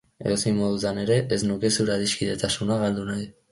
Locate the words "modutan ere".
0.59-1.17